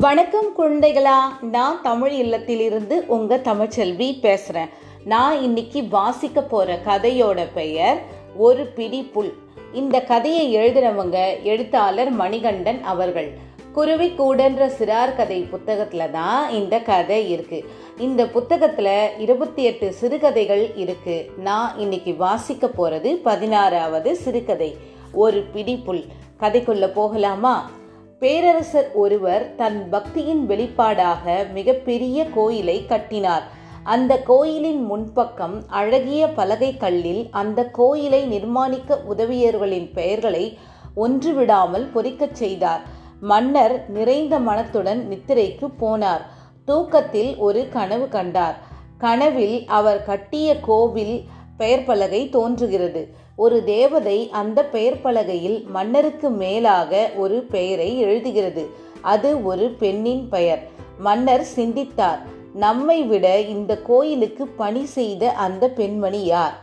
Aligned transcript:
வணக்கம் 0.00 0.46
குழந்தைகளா 0.58 1.18
நான் 1.40 1.82
தமிழ் 1.82 2.12
இல்லத்திலிருந்து 2.12 3.06
உங்க 3.06 3.36
தமிழ்ச்செல்வி 3.36 4.08
பேசுறேன். 4.22 4.68
நான் 5.04 5.42
இன்னைக்கு 5.42 5.88
வாசிக்க 5.88 6.42
போற 6.42 6.78
கதையோட 6.86 7.46
பெயர் 7.54 8.02
ஒரு 8.36 8.66
பிடி 8.66 9.02
புல். 9.02 9.34
இந்த 9.72 10.00
கதையை 10.00 10.56
எழுதுறவங்க 10.56 11.42
எழுத்தாளர் 11.42 12.10
மணிகண்டன் 12.10 12.82
அவர்கள். 12.82 13.32
குருவி 13.72 14.08
கூடன்ற 14.08 14.70
சிறார் 14.78 15.16
கதை 15.16 15.46
புத்தகத்துல 15.52 16.10
தான் 16.10 16.50
இந்த 16.50 16.78
கதை 16.78 17.30
இருக்கு. 17.30 17.64
இந்த 17.98 18.24
புத்தகத்துல 18.24 19.08
இருபத்தி 19.18 19.64
எட்டு 19.64 19.92
சிறுகதைகள் 19.92 20.74
இருக்கு. 20.74 21.30
நான் 21.38 21.78
இன்னைக்கு 21.78 22.16
வாசிக்க 22.16 22.70
போறது 22.78 23.14
பதினாறாவது 23.14 24.16
சிறுகதை 24.16 24.76
ஒரு 25.12 25.42
பிடிப்புல் 25.52 26.04
கதைக்குள்ள 26.40 26.86
போகலாமா? 26.86 27.70
பேரரசர் 28.18 28.90
ஒருவர் 28.94 29.54
தன் 29.56 29.88
பக்தியின் 29.90 30.42
வெளிப்பாடாக 30.48 31.52
மிகப்பெரிய 31.52 32.26
கோயிலை 32.34 32.86
கட்டினார். 32.86 33.42
அந்த 33.82 34.18
கோயிலின் 34.18 34.90
முன்பக்கம் 34.90 35.56
அழகிய 35.66 36.28
பலகை 36.28 36.76
கல்லில் 36.76 37.28
அந்த 37.30 37.64
கோயிலை 37.64 38.22
நிர்மாணிக்க 38.26 38.98
உதவியர்களின் 39.08 39.90
பெயர்களை 39.92 40.58
ஒன்று 40.94 41.32
விடாமல் 41.32 41.90
பொறிக்கச் 41.94 42.32
செய்தார். 42.32 42.80
மன்னர் 43.20 43.88
நிறைந்த 43.88 44.38
மனத்துடன் 44.38 45.00
நித்திரைக்கு 45.10 45.68
போனார். 45.80 46.24
தூக்கத்தில் 46.64 47.36
ஒரு 47.36 47.68
கனவு 47.72 48.08
கண்டார். 48.08 48.56
கனவில் 48.98 49.64
அவர் 49.66 50.04
கட்டிய 50.04 50.60
கோவில் 50.60 51.24
பெயர் 51.56 51.84
பலகை 51.84 52.28
தோன்றுகிறது. 52.28 53.14
ஒரு 53.36 53.64
தேவதை 53.64 54.30
அந்த 54.30 54.64
பெயர் 54.64 55.00
பலகையில் 55.02 55.64
மன்னருக்கு 55.66 56.30
மேலாக 56.30 57.10
ஒரு 57.16 57.46
பெயரை 57.50 58.04
எழுதுகிறது. 58.04 58.66
அது 59.00 59.44
ஒரு 59.44 59.74
பெண்ணின் 59.78 60.28
பெயர். 60.28 60.68
மன்னர் 60.98 61.44
சிந்தித்தார் 61.44 62.18
நம்மை 62.54 63.02
விட 63.02 63.40
இந்த 63.40 63.78
கோயிலுக்கு 63.78 64.46
பணி 64.46 64.84
செய்த 64.84 65.30
அந்த 65.30 65.68
பெண்மணி 65.68 66.24
யார்? 66.24 66.62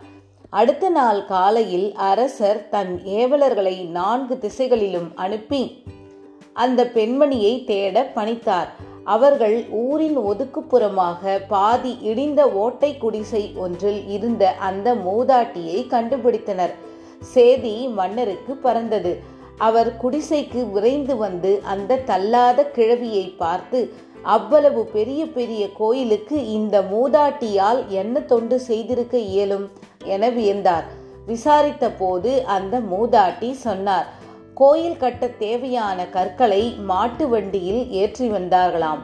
அடுத்த 0.50 0.90
நாள் 0.90 1.26
காலையில் 1.26 1.94
அரசர் 1.94 2.70
தன் 2.70 3.02
ஏவலர்களை 3.06 3.88
நான்கு 3.88 4.38
திசைகளிலும் 4.38 5.12
அனுப்பி 5.16 5.84
அந்த 6.54 6.84
பெண்மணியை 6.84 7.66
தேட 7.66 8.12
பணித்தார். 8.16 8.68
அவர்கள் 9.04 9.66
ஊரின் 9.70 10.18
ஒதுக்குப்புறமாக 10.18 11.40
பாதி 11.48 11.98
இடிந்த 12.04 12.42
ஓட்டை 12.42 12.98
குடிசை 12.98 13.52
ஒன்றில் 13.56 14.08
இருந்த 14.08 14.52
அந்த 14.52 14.96
மூதாட்டியை 14.96 15.88
கண்டுபிடித்தனர். 15.88 16.74
சேதி 17.20 17.88
மன்னருக்கு 17.88 18.54
பறந்தது. 18.54 19.20
அவர் 19.58 19.96
குடிசைக்கு 20.04 20.72
விரைந்து 20.72 21.18
வந்து 21.18 21.62
அந்த 21.64 21.96
தள்ளாத 21.96 22.72
கிழவியை 22.76 23.38
பார்த்து 23.38 23.94
அவ்வளவு 24.22 24.86
பெரிய 24.86 25.26
பெரிய 25.26 25.70
கோயிலுக்கு 25.72 26.48
இந்த 26.52 26.82
மூதாட்டியால் 26.82 27.88
என்ன 27.88 28.20
தொண்டு 28.22 28.60
செய்திருக்க 28.60 29.18
இயலும்? 29.18 29.70
என 30.04 30.30
வியந்தார். 30.30 30.84
விசாரித்த 31.26 31.92
போது 31.92 32.46
அந்த 32.46 32.80
மூதாட்டி 32.80 33.52
சொன்னார் 33.52 34.08
கோயில் 34.60 34.98
கட்ட 34.98 35.28
தேவையான 35.44 36.00
கற்களை 36.16 36.64
மாட்டு 36.90 37.26
வண்டியில் 37.30 37.82
ஏற்றி 38.02 38.28
வந்தார்களாம். 38.30 39.02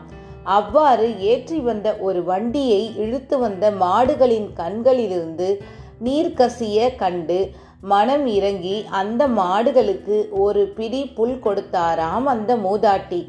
அவ்வாறு 0.58 1.08
ஏற்றி 1.32 1.60
வந்த 1.60 1.88
ஒரு 2.08 2.20
வண்டியை 2.24 2.82
இழுத்து 3.04 3.36
வந்த 3.40 3.72
மாடுகளின் 3.84 4.50
கண்களிலிருந்து 4.54 5.50
நீர் 6.06 6.36
கசிய 6.40 6.96
கண்டு 6.96 7.40
மனம் 7.94 8.26
இறங்கி 8.38 8.76
அந்த 9.00 9.22
மாடுகளுக்கு 9.40 10.18
ஒரு 10.46 10.62
பிடி 10.78 11.02
புல் 11.18 11.38
கொடுத்தாராம் 11.46 12.28
அந்த 12.34 12.52
மூதாட்டி. 12.66 13.22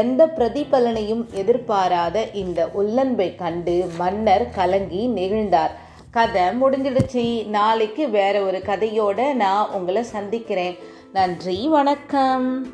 எந்த 0.00 0.22
பிரதிபலனையும் 0.36 1.24
எதிர்பாராத 1.40 2.16
இந்த 2.42 2.60
உள்ளன்பை 2.80 3.28
கண்டு 3.34 3.76
மன்னர் 3.98 4.46
கலங்கி 4.50 5.02
நெகிழ்ந்தார். 5.18 5.74
கதை 6.16 6.44
முடிஞ்சிடுச்சு. 6.60 7.24
நாளைக்கு 7.56 8.04
வேற 8.10 8.36
ஒரு 8.40 8.60
கதையோட 8.68 9.20
நான் 9.34 9.72
உங்களை 9.78 10.02
சந்திக்கிறேன். 10.16 10.76
நன்றி 11.16 11.68
வணக்கம். 11.68 12.66